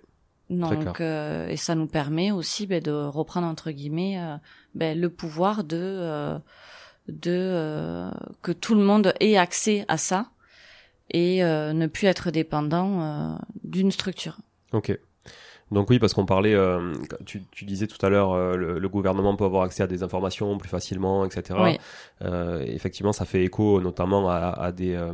Donc, 0.51 0.99
euh, 0.99 1.47
et 1.47 1.55
ça 1.55 1.75
nous 1.75 1.87
permet 1.87 2.31
aussi 2.31 2.67
ben, 2.67 2.83
de 2.83 2.91
reprendre 2.91 3.47
entre 3.47 3.71
guillemets 3.71 4.19
ben, 4.75 4.99
le 4.99 5.09
pouvoir 5.09 5.63
de 5.63 5.77
euh, 5.79 6.39
de 7.07 7.31
euh, 7.31 8.11
que 8.41 8.51
tout 8.51 8.75
le 8.75 8.83
monde 8.83 9.13
ait 9.19 9.37
accès 9.37 9.85
à 9.87 9.97
ça 9.97 10.27
et 11.13 11.43
euh, 11.43 11.73
ne 11.73 11.87
plus 11.87 12.07
être 12.07 12.31
dépendant 12.31 13.01
euh, 13.01 13.35
d'une 13.63 13.91
structure. 13.91 14.37
Ok. 14.73 14.97
Donc 15.71 15.89
oui, 15.89 15.99
parce 15.99 16.13
qu'on 16.13 16.25
parlait, 16.25 16.53
euh, 16.53 16.93
tu, 17.25 17.43
tu 17.51 17.63
disais 17.63 17.87
tout 17.87 18.05
à 18.05 18.09
l'heure, 18.09 18.33
euh, 18.33 18.57
le, 18.57 18.77
le 18.77 18.89
gouvernement 18.89 19.37
peut 19.37 19.45
avoir 19.45 19.63
accès 19.63 19.81
à 19.83 19.87
des 19.87 20.03
informations 20.03 20.57
plus 20.57 20.67
facilement, 20.67 21.23
etc. 21.23 21.57
Oui. 21.63 21.77
Euh, 22.23 22.61
effectivement, 22.67 23.13
ça 23.13 23.23
fait 23.23 23.45
écho 23.45 23.79
notamment 23.79 24.29
à, 24.29 24.35
à 24.49 24.73
des, 24.73 24.95
euh, 24.95 25.13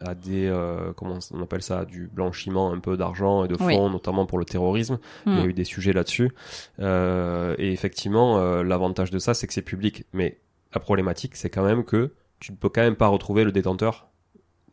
à 0.00 0.16
des, 0.16 0.46
euh, 0.48 0.92
comment 0.96 1.18
on 1.32 1.40
appelle 1.40 1.62
ça, 1.62 1.84
du 1.84 2.08
blanchiment 2.12 2.72
un 2.72 2.80
peu 2.80 2.96
d'argent 2.96 3.44
et 3.44 3.48
de 3.48 3.56
fonds, 3.56 3.86
Oui. 3.86 3.92
notamment 3.92 4.26
pour 4.26 4.38
le 4.40 4.44
terrorisme. 4.44 4.98
Il 5.26 5.34
y 5.34 5.40
a 5.40 5.44
Mm. 5.44 5.48
eu 5.50 5.52
des 5.52 5.62
sujets 5.64 5.92
là-dessus. 5.92 6.32
Euh, 6.80 7.54
et 7.58 7.70
effectivement, 7.72 8.38
euh, 8.38 8.64
l'avantage 8.64 9.12
de 9.12 9.20
ça, 9.20 9.34
c'est 9.34 9.46
que 9.46 9.52
c'est 9.52 9.62
public. 9.62 10.04
Mais 10.12 10.38
la 10.74 10.80
problématique, 10.80 11.36
c'est 11.36 11.50
quand 11.50 11.64
même 11.64 11.84
que 11.84 12.12
tu 12.40 12.50
ne 12.50 12.56
peux 12.56 12.68
quand 12.68 12.82
même 12.82 12.96
pas 12.96 13.06
retrouver 13.06 13.44
le 13.44 13.52
détenteur 13.52 14.08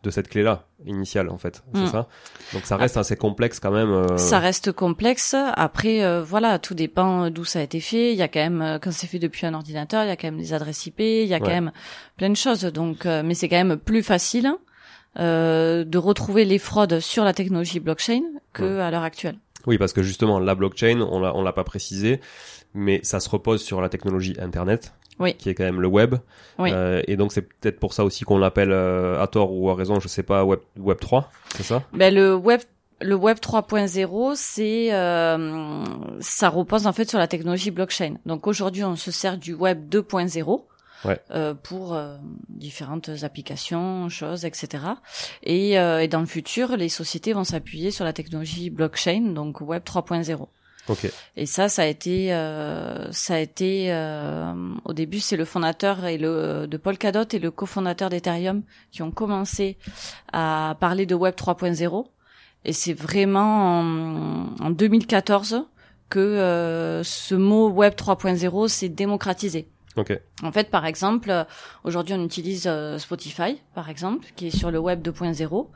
de 0.04 0.10
cette 0.10 0.28
clé-là, 0.28 0.66
initiale, 0.86 1.30
en 1.30 1.38
fait. 1.38 1.64
C'est 1.74 1.82
Mm. 1.84 1.88
ça? 1.88 2.08
Donc 2.54 2.66
ça 2.66 2.76
reste 2.78 2.98
assez 2.98 3.16
complexe 3.16 3.60
quand 3.62 3.72
même. 3.72 3.90
euh, 3.92 4.18
Ça 4.18 4.40
reste 4.40 4.72
complexe. 4.74 5.34
Après, 5.56 6.04
euh, 6.04 6.22
voilà, 6.22 6.60
tout 6.60 6.74
dépend 6.76 7.30
d'où 7.30 7.46
ça 7.46 7.60
a 7.60 7.62
été 7.62 7.80
fait. 7.80 8.12
Il 8.12 8.18
y 8.18 8.22
a 8.22 8.28
quand 8.28 8.42
même, 8.42 8.62
euh, 8.62 8.80
quand 8.80 8.92
c'est 8.92 9.08
fait 9.08 9.20
depuis 9.20 9.46
un 9.46 9.54
ordinateur, 9.54 10.04
il 10.04 10.10
y 10.10 10.12
a 10.12 10.18
quand 10.18 10.28
même 10.28 10.38
des 10.40 10.54
adresses 10.54 10.86
IP, 10.86 11.00
il 11.00 11.26
y 11.28 11.34
a 11.34 11.40
quand 11.40 11.48
même 11.48 11.72
plein 12.18 12.30
de 12.30 12.36
choses. 12.36 12.64
Donc, 12.66 13.06
euh, 13.06 13.24
mais 13.24 13.34
c'est 13.34 13.48
quand 13.48 13.64
même 13.64 13.78
plus 13.78 14.04
facile 14.04 14.52
euh, 15.20 15.84
de 15.84 15.98
retrouver 15.98 16.44
les 16.44 16.58
fraudes 16.60 17.00
sur 17.00 17.24
la 17.24 17.34
technologie 17.34 17.80
blockchain 17.80 18.22
que 18.52 18.64
Ouais. 18.64 18.82
à 18.82 18.92
l'heure 18.92 19.04
actuelle. 19.04 19.38
Oui, 19.68 19.78
parce 19.78 19.94
que 19.94 20.04
justement, 20.04 20.40
la 20.40 20.56
blockchain, 20.56 21.00
on 21.02 21.20
l'a, 21.22 21.34
on 21.36 21.44
l'a 21.44 21.54
pas 21.54 21.64
précisé, 21.64 22.20
mais 22.74 23.00
ça 23.04 23.20
se 23.22 23.30
repose 23.30 23.62
sur 23.64 23.80
la 23.80 23.88
technologie 23.90 24.36
Internet, 24.40 24.94
Oui. 25.20 25.36
qui 25.36 25.50
est 25.50 25.54
quand 25.56 25.64
même 25.64 25.82
le 25.82 25.88
web. 25.88 26.16
Oui. 26.58 26.72
Euh, 26.74 27.02
et 27.08 27.16
donc, 27.18 27.32
c'est 27.32 27.44
peut-être 27.44 27.80
pour 27.80 27.94
ça 27.94 28.04
aussi 28.04 28.24
qu'on 28.24 28.38
l'appelle, 28.38 28.72
euh, 28.72 29.22
à 29.22 29.28
tort 29.28 29.54
ou 29.54 29.70
à 29.70 29.76
raison, 29.76 30.00
je 30.00 30.08
sais 30.08 30.24
pas, 30.24 30.44
web, 30.44 30.60
web 30.78 31.00
3, 31.00 31.30
c'est 31.56 31.64
ça? 31.64 31.84
Ben 31.94 32.14
le 32.14 32.36
web 32.36 32.62
le 33.02 33.16
web 33.16 33.38
3.0, 33.38 34.32
c'est 34.36 34.94
euh, 34.94 35.84
ça 36.22 36.50
repose 36.50 36.88
en 36.88 36.94
fait 36.94 37.10
sur 37.10 37.20
la 37.20 37.28
technologie 37.28 37.70
blockchain. 37.72 38.16
Donc 38.26 38.48
aujourd'hui, 38.48 38.84
on 38.86 38.96
se 38.96 39.12
sert 39.12 39.38
du 39.38 39.54
web 39.54 39.90
2.0 39.90 40.62
Ouais. 41.06 41.20
euh, 41.32 41.54
pour 41.54 41.96
euh, 41.96 42.16
différentes 42.48 43.10
applications, 43.24 44.08
choses, 44.08 44.46
etc. 44.46 44.86
Et, 45.44 45.78
euh, 45.78 46.00
et 46.02 46.08
dans 46.08 46.22
le 46.22 46.26
futur, 46.26 46.78
les 46.78 46.88
sociétés 46.88 47.34
vont 47.34 47.44
s'appuyer 47.44 47.92
sur 47.92 48.06
la 48.06 48.14
technologie 48.14 48.70
blockchain, 48.70 49.34
donc 49.34 49.60
web 49.60 49.84
3.0. 49.84 50.48
Ok. 50.90 51.10
Et 51.38 51.46
ça, 51.46 51.70
ça 51.70 51.84
a 51.84 51.86
été, 51.86 52.34
euh, 52.34 53.12
ça 53.12 53.36
a 53.36 53.40
été 53.40 53.94
euh, 53.94 54.54
au 54.86 54.94
début, 54.94 55.20
c'est 55.20 55.38
le 55.38 55.46
fondateur 55.46 56.06
et 56.06 56.18
le 56.18 56.68
de 56.68 56.78
Polkadot 56.78 57.26
et 57.32 57.40
le 57.40 57.52
cofondateur 57.52 58.10
d'Ethereum 58.10 58.64
qui 58.92 59.02
ont 59.02 59.12
commencé 59.12 59.78
à 60.32 60.76
parler 60.80 61.06
de 61.06 61.16
Web 61.16 61.36
3.0. 61.36 62.06
Et 62.66 62.74
c'est 62.74 62.94
vraiment 62.94 63.80
en, 63.80 64.56
en 64.60 64.70
2014 64.70 65.66
que 66.10 66.20
euh, 66.20 67.04
ce 67.04 67.36
mot 67.36 67.70
Web 67.70 67.94
3.0 67.94 68.68
s'est 68.68 68.90
démocratisé. 68.90 69.68
Ok. 69.96 70.20
En 70.42 70.52
fait, 70.52 70.70
par 70.70 70.86
exemple, 70.86 71.30
euh, 71.30 71.44
aujourd'hui, 71.84 72.16
on 72.16 72.24
utilise 72.24 72.66
euh, 72.68 72.98
Spotify, 72.98 73.62
par 73.76 73.90
exemple, 73.90 74.28
qui 74.36 74.48
est 74.48 74.56
sur 74.56 74.72
le 74.72 74.80
web 74.80 75.02
2.0. 75.02 75.68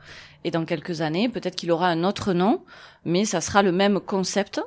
Et 0.44 0.50
dans 0.50 0.64
quelques 0.64 1.00
années, 1.00 1.28
peut-être 1.28 1.56
qu'il 1.56 1.70
aura 1.70 1.88
un 1.88 2.04
autre 2.04 2.32
nom, 2.32 2.64
mais 3.04 3.24
ça 3.24 3.40
sera 3.40 3.62
le 3.62 3.72
même 3.72 4.00
concept, 4.00 4.60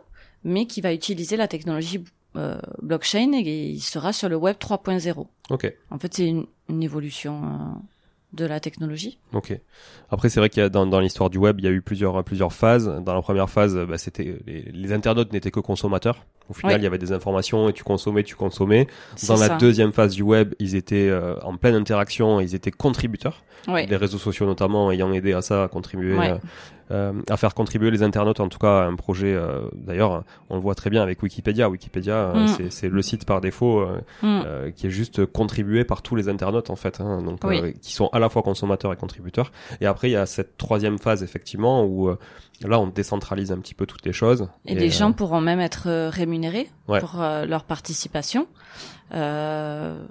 mais 0.44 0.66
qui 0.66 0.82
va 0.82 0.94
utiliser 0.94 1.38
la 1.38 1.48
technologie 1.48 2.04
euh, 2.38 2.58
blockchain 2.82 3.32
et 3.34 3.70
il 3.70 3.82
sera 3.82 4.14
sur 4.14 4.30
le 4.30 4.36
web 4.38 4.56
3.0. 4.58 5.28
Ok. 5.50 5.74
En 5.90 6.00
fait, 6.00 6.14
c'est 6.14 6.28
une, 6.28 6.46
une 6.70 6.82
évolution 6.84 7.42
euh, 7.44 7.48
de 8.34 8.46
la 8.46 8.62
technologie. 8.62 9.20
Ok. 9.34 9.58
Après, 10.10 10.30
c'est 10.30 10.40
vrai 10.40 10.50
qu'il 10.50 10.64
y 10.64 10.66
a 10.66 10.70
dans, 10.70 10.86
dans 10.86 11.02
l'histoire 11.02 11.30
du 11.30 11.38
web, 11.38 11.60
il 11.60 11.66
y 11.66 11.68
a 11.68 11.72
eu 11.72 11.82
plusieurs 11.82 12.24
plusieurs 12.24 12.54
phases. 12.54 12.88
Dans 13.04 13.14
la 13.14 13.22
première 13.22 13.50
phase, 13.50 13.76
bah, 13.88 13.98
c'était 13.98 14.38
les, 14.48 14.62
les 14.72 14.94
internautes 14.94 15.34
n'étaient 15.34 15.52
que 15.52 15.60
consommateurs. 15.60 16.26
Au 16.50 16.54
final, 16.54 16.76
Oui. 16.76 16.82
il 16.82 16.84
y 16.84 16.88
avait 16.88 16.98
des 16.98 17.12
informations 17.12 17.70
et 17.70 17.74
tu 17.74 17.84
consommais, 17.84 18.24
tu 18.24 18.36
consommais. 18.36 18.88
Dans 19.28 19.36
la 19.38 19.48
ça. 19.48 19.58
deuxième 19.58 19.92
phase 19.92 20.16
du 20.16 20.22
web, 20.24 20.54
ils 20.60 20.76
étaient 20.76 21.08
euh, 21.10 21.38
en 21.42 21.56
pleine 21.58 21.76
interaction, 21.76 22.40
ils 22.40 22.56
étaient 22.56 22.72
contributeurs. 22.72 23.44
Ouais. 23.68 23.86
Les 23.86 23.96
réseaux 23.98 24.18
sociaux 24.18 24.46
notamment 24.46 24.92
ayant 24.92 25.12
aidé 25.14 25.34
à 25.34 25.42
ça, 25.42 25.64
à 25.64 25.68
contribuer, 25.68 26.18
Ouais. 26.18 26.34
Euh, 26.92 27.14
à 27.30 27.38
faire 27.38 27.54
contribuer 27.54 27.90
les 27.90 28.04
internautes 28.04 28.40
en 28.42 28.50
tout 28.50 28.60
cas 28.60 28.82
à 28.82 28.86
un 28.86 28.96
projet. 28.96 29.34
euh, 29.34 29.62
D'ailleurs, 29.74 30.24
on 30.50 30.56
le 30.56 30.62
voit 30.62 30.76
très 30.76 30.90
bien 30.90 31.02
avec 31.02 31.24
Wikipédia. 31.24 31.70
Wikipédia, 31.70 32.14
euh, 32.16 32.46
Mm. 32.46 32.70
c'est- 32.70 32.90
le 32.90 33.02
site 33.02 33.26
par 33.26 33.42
défaut 33.42 33.86
Mm. 34.22 34.42
qui 34.76 34.88
est 34.88 34.92
juste 34.92 35.26
contribué 35.26 35.84
par 35.86 36.02
tous 36.02 36.16
les 36.16 36.28
internautes 36.30 36.70
en 36.70 36.76
fait, 36.76 37.00
hein, 37.02 37.22
donc 37.24 37.40
Oui. 37.44 37.74
qui 37.82 37.94
sont 37.94 38.08
à 38.14 38.20
la 38.20 38.30
fois 38.30 38.44
consommateurs 38.44 38.92
et 38.94 38.98
contributeurs. 38.98 39.52
Et 39.80 39.86
après, 39.86 40.10
il 40.10 40.14
y 40.14 40.18
a 40.18 40.26
cette 40.26 40.58
troisième 40.58 41.00
phase 41.00 41.24
effectivement 41.24 41.86
où 41.86 42.10
là, 42.64 42.80
on 42.80 42.88
décentralise 42.88 43.52
un 43.52 43.58
petit 43.60 43.74
peu 43.74 43.86
toutes 43.88 44.06
les 44.06 44.14
choses. 44.14 44.48
Et, 44.66 44.76
les 44.76 44.90
gens 44.90 45.14
pourront 45.14 45.42
même 45.42 45.60
être 45.60 46.10
rémunérés 46.10 46.68
Ouais. 46.88 47.00
pour 47.00 47.16
leur 47.48 47.64
participation. 47.64 48.48
Euh, 49.14 50.02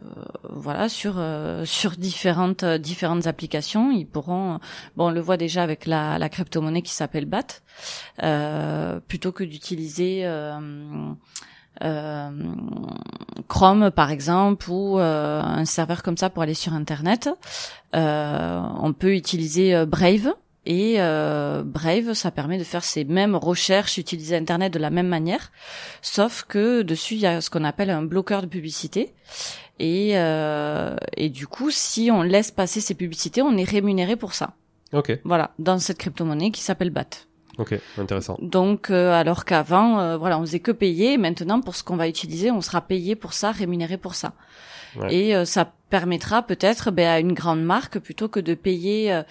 voilà 0.50 0.90
sur 0.90 1.14
euh, 1.16 1.64
sur 1.64 1.92
différentes 1.92 2.64
euh, 2.64 2.76
différentes 2.76 3.26
applications, 3.26 3.90
ils 3.90 4.04
pourront. 4.04 4.58
Bon, 4.94 5.06
on 5.06 5.10
le 5.10 5.20
voit 5.20 5.38
déjà 5.38 5.62
avec 5.62 5.86
la, 5.86 6.18
la 6.18 6.28
qui 6.82 6.92
s'appelle 6.92 7.26
BAT. 7.26 7.62
Euh, 8.22 9.00
plutôt 9.00 9.32
que 9.32 9.44
d'utiliser 9.44 10.22
euh, 10.24 11.12
euh, 11.82 12.30
Chrome 13.48 13.90
par 13.90 14.10
exemple 14.10 14.70
ou 14.70 14.98
euh, 14.98 15.40
un 15.40 15.64
serveur 15.64 16.02
comme 16.02 16.16
ça 16.16 16.30
pour 16.30 16.42
aller 16.42 16.54
sur 16.54 16.72
Internet, 16.74 17.28
on 17.92 18.94
peut 18.98 19.14
utiliser 19.14 19.84
Brave. 19.86 20.34
Et 20.66 20.96
euh, 20.98 21.62
Brave, 21.64 22.12
ça 22.12 22.30
permet 22.30 22.58
de 22.58 22.64
faire 22.64 22.84
ces 22.84 23.04
mêmes 23.04 23.34
recherches, 23.34 23.96
utiliser 23.96 24.36
Internet 24.36 24.72
de 24.72 24.78
la 24.78 24.90
même 24.90 25.08
manière, 25.08 25.50
sauf 26.02 26.44
que 26.46 26.82
dessus 26.82 27.14
il 27.14 27.20
y 27.20 27.26
a 27.26 27.40
ce 27.40 27.48
qu'on 27.48 27.64
appelle 27.64 27.90
un 27.90 28.02
bloqueur 28.02 28.42
de 28.42 28.46
publicité. 28.46 29.14
Et, 29.78 30.18
euh, 30.18 30.96
et 31.16 31.30
du 31.30 31.46
coup, 31.46 31.70
si 31.70 32.10
on 32.10 32.22
laisse 32.22 32.50
passer 32.50 32.82
ces 32.82 32.94
publicités, 32.94 33.40
on 33.40 33.56
est 33.56 33.64
rémunéré 33.64 34.16
pour 34.16 34.34
ça. 34.34 34.52
Ok, 34.92 35.18
Voilà, 35.24 35.52
dans 35.58 35.78
cette 35.78 35.98
crypto-monnaie 35.98 36.50
qui 36.50 36.62
s'appelle 36.62 36.90
BAT. 36.90 37.26
ok, 37.58 37.78
intéressant. 37.98 38.36
Donc, 38.40 38.90
euh, 38.90 39.12
alors 39.12 39.44
qu'avant, 39.44 40.00
euh, 40.00 40.16
voilà, 40.16 40.38
on 40.38 40.42
faisait 40.42 40.60
que 40.60 40.72
payer. 40.72 41.16
Maintenant, 41.16 41.60
pour 41.60 41.76
ce 41.76 41.84
qu'on 41.84 41.96
va 41.96 42.08
utiliser, 42.08 42.50
on 42.50 42.60
sera 42.60 42.80
payé 42.80 43.14
pour 43.14 43.32
ça, 43.32 43.52
rémunéré 43.52 43.96
pour 43.96 44.14
ça. 44.14 44.32
Ouais. 44.96 45.14
Et 45.14 45.36
euh, 45.36 45.44
ça 45.44 45.72
permettra 45.90 46.42
peut-être 46.42 46.90
ben, 46.90 47.08
à 47.08 47.18
une 47.18 47.34
grande 47.34 47.62
marque 47.62 47.98
plutôt 47.98 48.28
que 48.28 48.40
de 48.40 48.54
payer 48.54 49.12
euh, 49.12 49.22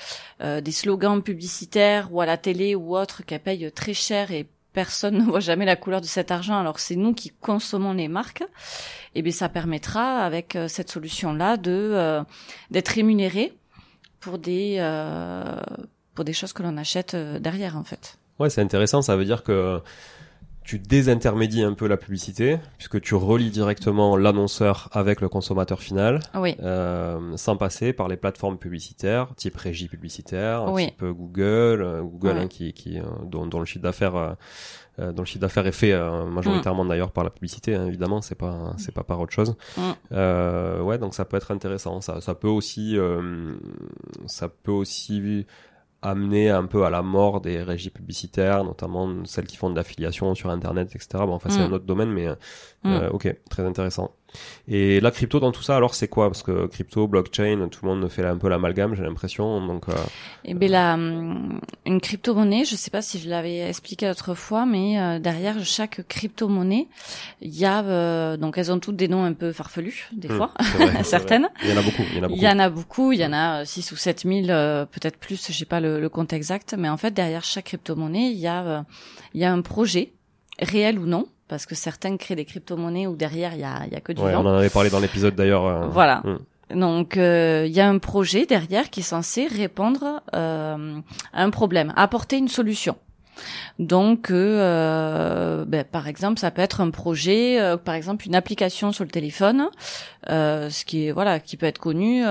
euh, 0.42 0.62
des 0.62 0.72
slogans 0.72 1.24
publicitaires 1.24 2.10
ou 2.14 2.22
à 2.22 2.26
la 2.26 2.38
télé 2.38 2.76
ou 2.76 2.96
autre 2.96 3.26
qu'elle 3.26 3.40
paye 3.40 3.72
très 3.72 3.94
cher 3.94 4.32
et 4.32 4.48
personne 4.74 5.18
ne 5.20 5.24
voit 5.24 5.40
jamais 5.40 5.66
la 5.66 5.76
couleur 5.76 6.02
de 6.02 6.06
cet 6.06 6.32
argent 6.32 6.60
alors 6.60 6.80
c'est 6.80 6.96
nous 6.96 7.14
qui 7.14 7.32
consommons 7.42 7.94
les 7.94 8.08
marques 8.08 8.42
et 8.42 9.20
eh 9.20 9.22
bien 9.22 9.32
ça 9.32 9.50
permettra 9.50 10.20
avec 10.20 10.56
euh, 10.56 10.68
cette 10.68 10.92
solution 10.92 11.34
là 11.34 11.58
de 11.58 12.22
d'être 12.70 12.90
rémunéré 12.90 13.54
pour 14.20 14.38
des 14.38 14.80
pour 16.16 16.26
des 16.26 16.34
choses 16.34 16.54
que 16.54 16.64
l'on 16.64 16.78
achète 16.78 17.16
derrière 17.16 17.78
en 17.78 17.84
fait. 17.84 18.18
Ouais, 18.40 18.50
c'est 18.50 18.62
intéressant, 18.62 19.02
ça 19.02 19.16
veut 19.16 19.26
dire 19.26 19.44
que 19.44 19.82
tu 20.70 20.78
désintermédies 20.78 21.64
un 21.64 21.74
peu 21.74 21.88
la 21.88 21.98
publicité 21.98 22.60
puisque 22.78 23.02
tu 23.02 23.16
relis 23.16 23.50
directement 23.50 24.16
l'annonceur 24.16 24.88
avec 24.92 25.20
le 25.20 25.28
consommateur 25.28 25.82
final 25.82 26.20
euh, 26.36 27.36
sans 27.38 27.58
passer 27.58 27.92
par 27.92 28.08
les 28.08 28.18
plateformes 28.18 28.60
publicitaires 28.60 29.34
type 29.36 29.58
régie 29.58 29.88
publicitaire 29.88 30.72
type 30.78 31.04
Google 31.04 31.82
euh, 31.82 32.02
Google 32.04 32.38
hein, 32.38 32.48
qui, 32.48 32.74
qui 32.74 33.00
euh, 33.00 33.04
dont, 33.24 33.48
dont, 33.48 33.58
le 33.58 33.66
chiffre 33.66 33.82
d'affaires 33.82 34.16
euh, 34.16 34.34
euh 35.00 35.12
dont 35.12 35.24
le 35.24 35.26
chiffre 35.26 35.40
d'affaires 35.40 35.66
est 35.66 35.72
fait 35.72 36.00
majoritairement 36.30 36.84
mm. 36.84 36.90
d'ailleurs 36.90 37.12
par 37.14 37.24
la 37.24 37.32
publicité 37.32 37.74
hein, 37.74 37.88
évidemment 37.88 38.22
c'est 38.22 38.38
pas 38.38 38.76
c'est 38.78 38.94
pas 38.94 39.04
par 39.04 39.20
autre 39.20 39.34
chose. 39.34 39.56
Mm. 39.76 40.84
ouais 40.84 41.00
donc 41.00 41.16
ça 41.16 41.26
peut 41.26 41.38
être 41.38 41.50
intéressant. 41.50 42.00
Ça 42.02 42.22
ça 42.22 42.36
peut 42.36 42.48
aussi 42.48 42.96
ça 44.28 44.50
peut 44.50 44.72
aussi 44.72 45.48
amener 46.02 46.50
un 46.50 46.66
peu 46.66 46.86
à 46.86 46.90
la 46.90 47.02
mort 47.02 47.42
des 47.42 47.62
régies 47.62 47.90
publicitaires, 47.90 48.64
notamment 48.64 49.26
celles 49.26 49.48
qui 49.48 49.58
font 49.58 49.70
de 49.70 49.76
l'affiliation 49.76 50.34
sur 50.36 50.50
Internet, 50.50 50.96
etc. 50.96 51.08
Bon, 51.26 51.34
enfin, 51.34 51.50
c'est 51.50 51.60
mm. 51.60 51.64
un 51.64 51.72
autre 51.74 51.86
domaine, 51.86 52.12
mais 52.12 52.28
euh, 52.28 52.36
mm. 52.84 53.10
ok, 53.12 53.36
très 53.50 53.64
intéressant. 53.64 54.12
Et 54.68 55.00
la 55.00 55.10
crypto 55.12 55.40
dans 55.40 55.52
tout 55.52 55.64
ça, 55.64 55.76
alors 55.76 55.96
c'est 55.96 56.08
quoi? 56.08 56.28
Parce 56.30 56.44
que 56.44 56.68
crypto, 56.68 57.08
blockchain, 57.08 57.70
tout 57.72 57.80
le 57.84 57.90
monde 57.90 58.10
fait 58.10 58.24
un 58.24 58.38
peu 58.38 58.50
l'amalgame, 58.50 58.94
j'ai 58.96 59.04
l'impression. 59.04 59.66
Donc, 59.66 59.90
euh... 59.90 59.94
eh 60.46 60.54
ben 60.54 60.70
la, 60.70 60.94
hum, 60.94 61.60
une 61.86 62.00
crypto-monnaie, 62.00 62.66
je 62.66 62.76
sais 62.76 62.92
pas 62.92 63.02
si 63.02 63.20
je 63.20 63.30
l'avais 63.30 63.68
expliqué 63.68 64.10
autrefois, 64.10 64.66
mais 64.66 65.00
euh, 65.00 65.20
derrière 65.20 65.64
chaque 65.64 66.08
crypto-monnaie, 66.08 66.88
il 67.42 67.58
y 67.58 67.66
a 67.66 67.84
euh, 67.84 68.38
donc 68.38 68.58
elles 68.58 68.72
ont 68.72 68.80
toutes 68.80 68.96
des 68.96 69.08
noms 69.08 69.24
un 69.24 69.34
peu 69.34 69.52
farfelus 69.52 70.08
des 70.14 70.28
hmm, 70.28 70.38
fois, 70.38 70.54
certaines. 71.04 71.50
Il 71.64 71.72
y 71.72 71.74
en 71.74 71.78
a 71.78 71.82
beaucoup. 71.82 72.04
Il 72.12 72.18
y 72.18 72.20
en 72.20 72.24
a 72.24 72.28
beaucoup. 72.28 72.40
Il 72.40 72.44
y 72.44 72.48
en 72.48 72.60
a 72.60 72.70
beaucoup. 72.70 73.12
Il 73.12 73.20
y 73.20 73.26
en 73.26 73.34
a 73.34 73.66
6 73.66 73.92
ou 73.92 73.96
7 73.96 74.24
000, 74.24 74.50
euh, 74.50 74.86
peut-être 74.86 75.18
plus. 75.18 75.52
J'ai 75.52 75.66
pas 75.66 75.80
le, 75.80 76.00
le, 76.00 76.10
compte 76.10 76.34
exact, 76.34 76.76
mais 76.78 76.90
en 76.90 76.98
fait 76.98 77.12
derrière 77.12 77.44
chaque 77.44 77.66
crypto-monnaie, 77.66 78.32
il 78.32 78.38
y 78.38 78.48
a 78.48 78.86
il 79.34 79.42
y 79.42 79.46
a 79.46 79.52
un 79.52 79.62
projet 79.62 80.14
réel 80.60 81.00
ou 81.00 81.06
non 81.06 81.26
parce 81.50 81.66
que 81.66 81.76
certains 81.76 82.16
créent 82.16 82.36
des 82.36 82.46
crypto-monnaies 82.46 83.08
où 83.08 83.16
derrière 83.16 83.54
il 83.54 83.60
y 83.60 83.66
a, 83.66 83.86
y 83.92 83.96
a 83.96 84.00
que 84.00 84.14
du 84.14 84.22
ouais, 84.22 84.36
On 84.36 84.46
en 84.46 84.56
avait 84.56 84.70
parlé 84.70 84.90
dans 84.90 85.00
l'épisode 85.00 85.36
d'ailleurs. 85.36 85.66
Euh, 85.66 85.88
voilà. 85.88 86.22
Hmm. 86.24 86.38
Donc 86.80 87.18
euh, 87.18 87.66
il 87.66 87.74
y 87.74 87.82
a 87.82 87.90
un 87.90 87.98
projet 87.98 88.46
derrière 88.46 88.90
qui 88.90 89.02
est 89.02 89.04
censé 89.04 89.48
répondre 89.48 90.22
euh, 90.34 91.00
à 91.34 91.44
un 91.44 91.50
problème, 91.50 91.92
apporter 91.98 92.38
une 92.38 92.48
solution. 92.48 92.96
Donc, 93.78 94.32
euh, 94.32 95.66
ben, 95.66 95.84
par 95.84 96.08
exemple, 96.08 96.40
ça 96.40 96.52
peut 96.52 96.62
être 96.62 96.82
un 96.82 96.92
projet, 96.92 97.60
euh, 97.60 97.78
par 97.78 97.96
exemple 97.96 98.28
une 98.28 98.36
application 98.36 98.92
sur 98.92 99.04
le 99.04 99.10
téléphone, 99.10 99.70
euh, 100.30 100.70
ce 100.70 100.86
qui 100.86 101.08
est 101.08 101.12
voilà, 101.12 101.40
qui 101.40 101.58
peut 101.58 101.66
être 101.66 101.80
connu. 101.80 102.24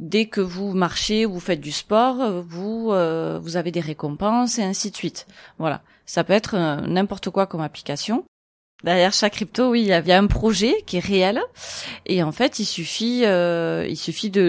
dès 0.00 0.26
que 0.26 0.40
vous 0.40 0.72
marchez, 0.72 1.24
vous 1.24 1.40
faites 1.40 1.60
du 1.60 1.72
sport, 1.72 2.42
vous 2.48 2.86
vous 2.86 3.56
avez 3.56 3.70
des 3.70 3.80
récompenses 3.80 4.58
et 4.58 4.62
ainsi 4.62 4.90
de 4.90 4.96
suite. 4.96 5.26
Voilà, 5.58 5.82
ça 6.06 6.24
peut 6.24 6.32
être 6.32 6.56
n'importe 6.86 7.30
quoi 7.30 7.46
comme 7.46 7.60
application. 7.60 8.24
Derrière 8.84 9.12
chaque 9.12 9.32
crypto, 9.32 9.70
oui, 9.70 9.82
il 9.82 9.88
y, 9.88 10.12
a, 10.12 10.18
un 10.18 10.26
projet 10.28 10.82
qui 10.86 10.98
est 10.98 11.04
réel, 11.04 11.40
et 12.06 12.22
en 12.22 12.30
fait, 12.30 12.60
il 12.60 12.64
suffit, 12.64 13.24
euh, 13.24 13.84
il 13.88 13.96
suffit 13.96 14.30
de 14.30 14.42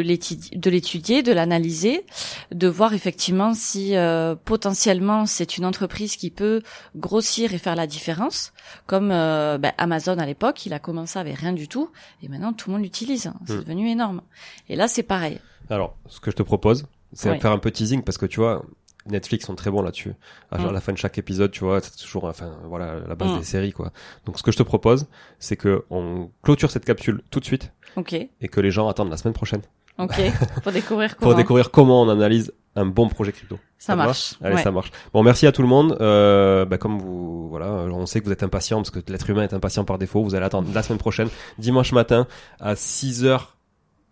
l'étudier, 0.69 1.24
de 1.24 1.31
l'analyser, 1.31 2.05
de 2.51 2.67
voir 2.67 2.93
effectivement 2.93 3.55
si 3.55 3.98
euh, 3.98 4.36
potentiellement 4.36 5.25
c'est 5.25 5.57
une 5.57 5.65
entreprise 5.65 6.15
qui 6.15 6.29
peut 6.29 6.62
grossir 6.95 7.55
et 7.55 7.57
faire 7.57 7.75
la 7.75 7.88
différence, 7.88 8.53
comme 8.86 9.09
euh, 9.12 9.57
ben, 9.57 9.74
Amazon 9.79 10.19
à 10.19 10.27
l'époque, 10.27 10.63
il 10.67 10.74
a 10.74 10.79
commencé 10.79 11.17
avec 11.17 11.38
rien 11.38 11.53
du 11.53 11.67
tout, 11.67 11.89
et 12.21 12.27
maintenant 12.27 12.53
tout 12.53 12.69
le 12.69 12.75
monde 12.75 12.83
l'utilise, 12.83 13.31
c'est 13.48 13.53
hmm. 13.53 13.59
devenu 13.62 13.89
énorme. 13.89 14.21
Et 14.69 14.75
là, 14.75 14.88
c'est 14.88 15.01
pareil. 15.01 15.39
Alors, 15.71 15.98
ce 16.07 16.19
que 16.19 16.29
je 16.29 16.36
te 16.36 16.43
propose, 16.43 16.86
c'est 17.13 17.33
de 17.33 17.39
faire 17.39 17.51
un 17.51 17.57
peu 17.57 17.71
teasing 17.71 18.03
parce 18.03 18.19
que 18.19 18.27
tu 18.27 18.39
vois, 18.39 18.63
Netflix 19.05 19.46
sont 19.46 19.55
très 19.55 19.72
bons 19.72 19.81
là-dessus. 19.81 20.14
À 20.51 20.59
mm. 20.59 20.72
la 20.72 20.81
fin 20.81 20.94
de 20.94 20.98
chaque 20.98 21.18
épisode, 21.18 21.51
tu 21.51 21.64
vois, 21.64 21.79
c'est 21.81 21.96
toujours, 21.96 22.25
enfin, 22.25 22.51
voilà, 22.66 23.00
la 23.07 23.16
base 23.16 23.31
mm. 23.31 23.40
des 23.40 23.46
séries, 23.46 23.72
quoi. 23.72 23.92
Donc, 24.25 24.38
ce 24.38 24.44
que 24.44 24.51
je 24.51 24.57
te 24.57 24.64
propose, 24.64 25.07
c'est 25.40 25.55
que 25.55 25.85
on 25.90 26.29
clôture 26.44 26.72
cette 26.72 26.85
capsule 26.85 27.22
tout 27.31 27.40
de 27.40 27.46
suite. 27.46 27.72
Ok. 27.96 28.14
Et 28.14 28.48
que 28.48 28.62
les 28.62 28.72
gens 28.72 28.88
attendent 28.88 29.09
la 29.09 29.18
semaine 29.18 29.33
prochaine. 29.33 29.62
Ok. 29.98 30.16
Pour 30.64 30.72
découvrir 30.72 31.18
comment. 31.18 31.31
Pour 31.31 31.38
découvrir 31.38 31.72
comment 31.72 32.01
on 32.01 32.09
analyse 32.09 32.53
un 32.75 32.85
bon 32.85 33.09
projet 33.09 33.31
crypto. 33.31 33.59
Ça, 33.77 33.96
marche. 33.96 34.35
Allez, 34.42 34.57
ça 34.57 34.72
marche. 34.72 34.92
Bon, 35.14 35.24
merci 35.24 35.48
à 35.48 35.51
tout 35.51 35.62
le 35.62 35.68
monde. 35.68 35.98
Euh, 36.00 36.66
bah, 36.66 36.77
comme 36.77 37.00
vous, 37.00 37.50
voilà, 37.50 37.68
on 37.72 38.05
sait 38.05 38.20
que 38.20 38.25
vous 38.25 38.31
êtes 38.31 38.44
impatient 38.44 38.77
parce 38.77 38.92
que 38.92 39.00
l'être 39.12 39.29
humain 39.29 39.44
est 39.44 39.53
impatient 39.53 39.83
par 39.85 39.98
défaut. 39.98 40.24
Vous 40.24 40.35
allez 40.35 40.46
attendre 40.46 40.70
la 40.74 40.83
semaine 40.83 41.00
prochaine, 41.00 41.29
dimanche 41.57 41.92
matin 41.92 42.27
à 42.59 42.75
6 42.75 43.25
heures 43.25 43.57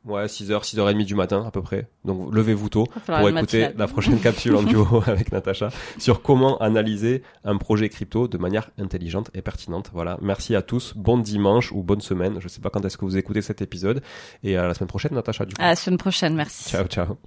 Ouais, 0.08 0.26
6h, 0.26 0.64
6h30 0.64 1.04
du 1.04 1.16
matin 1.16 1.44
à 1.46 1.52
peu 1.52 1.62
près. 1.62 1.88
Donc 2.06 2.34
levez-vous 2.34 2.70
tôt 2.70 2.88
pour 3.06 3.30
écouter 3.30 3.70
la 3.78 3.88
prochaine 3.88 4.20
capsule 4.20 4.56
en 4.56 4.64
duo 4.64 5.04
avec 5.08 5.32
Natacha 5.32 5.70
sur 5.98 6.22
comment 6.22 6.58
analyser 6.60 7.24
un 7.44 7.58
projet 7.58 7.90
crypto 7.90 8.28
de 8.28 8.38
manière 8.38 8.70
intelligente 8.80 9.30
et 9.34 9.42
pertinente. 9.42 9.92
Voilà, 9.94 10.18
merci 10.22 10.56
à 10.56 10.62
tous, 10.62 10.94
bon 10.96 11.18
dimanche 11.18 11.72
ou 11.74 11.84
bonne 11.84 12.02
semaine. 12.02 12.38
Je 12.40 12.48
sais 12.48 12.62
pas 12.62 12.70
quand 12.70 12.86
est-ce 12.86 12.98
que 12.98 13.04
vous 13.04 13.18
écoutez 13.18 13.42
cet 13.42 13.62
épisode 13.62 14.02
et 14.44 14.56
à 14.56 14.66
la 14.66 14.74
semaine 14.74 14.88
prochaine 14.88 15.14
Natacha 15.14 15.46
du 15.46 15.54
coup. 15.54 15.62
À 15.62 15.68
la 15.68 15.76
semaine 15.76 15.98
prochaine, 15.98 16.36
merci. 16.36 16.70
Ciao 16.70 16.86
ciao. 16.86 17.18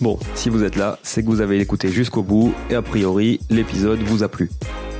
Bon, 0.00 0.18
si 0.34 0.48
vous 0.48 0.64
êtes 0.64 0.76
là, 0.76 0.98
c'est 1.02 1.22
que 1.22 1.28
vous 1.28 1.40
avez 1.40 1.60
écouté 1.60 1.88
jusqu'au 1.88 2.22
bout 2.22 2.54
et 2.70 2.74
a 2.74 2.82
priori, 2.82 3.40
l'épisode 3.50 4.00
vous 4.00 4.22
a 4.22 4.28
plu. 4.28 4.50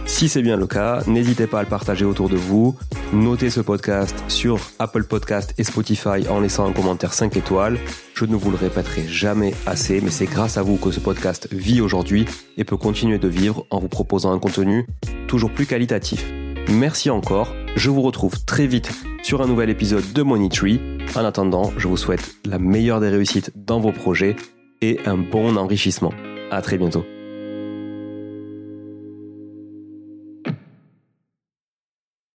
Si 0.07 0.29
c'est 0.29 0.43
bien 0.43 0.57
le 0.57 0.67
cas, 0.67 1.03
n'hésitez 1.07 1.47
pas 1.47 1.61
à 1.61 1.63
le 1.63 1.69
partager 1.69 2.05
autour 2.05 2.29
de 2.29 2.37
vous. 2.37 2.77
Notez 3.13 3.51
ce 3.51 3.61
podcast 3.61 4.25
sur 4.29 4.59
Apple 4.79 5.05
Podcast 5.05 5.53
et 5.59 5.65
Spotify 5.65 6.27
en 6.31 6.41
laissant 6.41 6.67
un 6.67 6.73
commentaire 6.73 7.13
5 7.13 7.37
étoiles. 7.37 7.79
Je 8.15 8.25
ne 8.25 8.35
vous 8.37 8.51
le 8.51 8.57
répéterai 8.57 9.07
jamais 9.07 9.53
assez, 9.67 10.01
mais 10.01 10.11
c'est 10.11 10.25
grâce 10.25 10.57
à 10.57 10.63
vous 10.63 10.79
que 10.79 10.91
ce 10.91 10.99
podcast 10.99 11.47
vit 11.53 11.83
aujourd'hui 11.83 12.25
et 12.57 12.65
peut 12.65 12.79
continuer 12.79 13.19
de 13.19 13.29
vivre 13.29 13.67
en 13.69 13.81
vous 13.81 13.89
proposant 13.89 14.33
un 14.33 14.39
contenu 14.39 14.87
toujours 15.29 15.51
plus 15.51 15.67
qualitatif. 15.67 16.25
Merci 16.71 17.11
encore. 17.11 17.55
Je 17.77 17.91
vous 17.91 18.01
retrouve 18.01 18.43
très 18.47 18.67
vite 18.67 18.91
sur 19.23 19.43
un 19.43 19.47
nouvel 19.47 19.69
épisode 19.69 20.11
de 20.15 20.23
Money 20.23 20.49
Tree. 20.49 20.81
En 21.15 21.25
attendant, 21.27 21.71
je 21.77 21.89
vous 21.89 21.99
souhaite 21.99 22.37
la 22.47 22.59
meilleure 22.59 23.01
des 23.01 23.11
réussites 23.11 23.53
dans 23.57 23.79
vos 23.79 23.93
projets 23.93 24.37
et 24.81 25.01
un 25.05 25.19
bon 25.19 25.59
enrichissement. 25.59 26.15
À 26.51 26.63
très 26.63 26.79
bientôt. 26.79 27.05